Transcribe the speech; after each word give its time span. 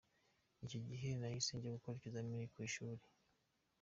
Icyo 0.65 0.79
gihe 0.87 1.07
nahise 1.19 1.51
njya 1.55 1.75
gukora 1.75 1.95
ibizamini 1.97 2.45
ku 2.53 2.57
ishuli. 2.67 3.03